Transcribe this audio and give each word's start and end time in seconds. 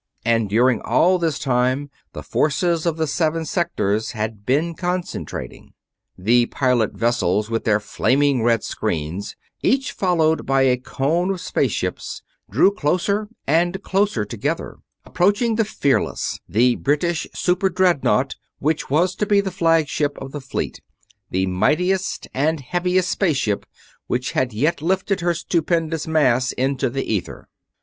And 0.25 0.49
during 0.49 0.81
all 0.81 1.19
this 1.19 1.37
time 1.37 1.91
the 2.13 2.23
forces 2.23 2.87
of 2.87 2.97
the 2.97 3.05
seven 3.05 3.45
sectors 3.45 4.13
had 4.13 4.47
been 4.47 4.73
concentrating. 4.73 5.73
The 6.17 6.47
pilot 6.47 6.93
vessels, 6.97 7.51
with 7.51 7.65
their 7.65 7.79
flaming 7.79 8.41
red 8.41 8.63
screens, 8.63 9.35
each 9.61 9.91
followed 9.91 10.43
by 10.43 10.63
a 10.63 10.77
cone 10.77 11.29
of 11.29 11.39
space 11.39 11.69
ships, 11.73 12.23
drew 12.49 12.71
closer 12.71 13.27
and 13.45 13.83
closer 13.83 14.25
together, 14.25 14.79
approaching 15.05 15.53
the 15.53 15.65
Fearless 15.65 16.39
the 16.49 16.77
British 16.77 17.27
super 17.35 17.69
dreadnought 17.69 18.37
which 18.57 18.89
was 18.89 19.13
to 19.17 19.27
be 19.27 19.39
the 19.39 19.51
flagship 19.51 20.17
of 20.19 20.31
the 20.31 20.41
Fleet 20.41 20.81
the 21.29 21.45
mightiest 21.45 22.27
and 22.33 22.59
heaviest 22.61 23.11
space 23.11 23.37
ship 23.37 23.67
which 24.07 24.31
had 24.31 24.51
yet 24.51 24.81
lifted 24.81 25.21
her 25.21 25.35
stupendous 25.35 26.07
mass 26.07 26.53
into 26.53 26.89
the 26.89 27.03
ether. 27.03 27.47